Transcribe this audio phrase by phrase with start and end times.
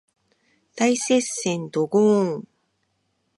[0.75, 2.47] 大接戦ドゴーーン